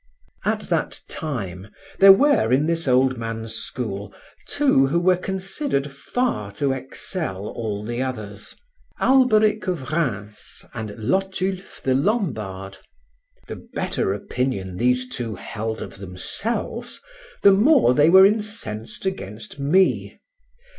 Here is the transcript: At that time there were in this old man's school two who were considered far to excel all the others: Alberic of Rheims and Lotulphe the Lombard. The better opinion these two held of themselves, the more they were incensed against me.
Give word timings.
At 0.45 0.61
that 0.61 0.99
time 1.07 1.67
there 1.99 2.11
were 2.11 2.51
in 2.51 2.65
this 2.65 2.87
old 2.87 3.19
man's 3.19 3.53
school 3.53 4.11
two 4.47 4.87
who 4.87 4.99
were 4.99 5.15
considered 5.15 5.91
far 5.91 6.51
to 6.53 6.71
excel 6.73 7.45
all 7.45 7.83
the 7.83 8.01
others: 8.01 8.55
Alberic 8.99 9.67
of 9.67 9.91
Rheims 9.91 10.65
and 10.73 10.89
Lotulphe 10.97 11.83
the 11.83 11.93
Lombard. 11.93 12.79
The 13.45 13.57
better 13.75 14.11
opinion 14.11 14.77
these 14.77 15.07
two 15.07 15.35
held 15.35 15.83
of 15.83 15.99
themselves, 15.99 16.99
the 17.43 17.51
more 17.53 17.93
they 17.93 18.09
were 18.09 18.25
incensed 18.25 19.05
against 19.05 19.59
me. 19.59 20.15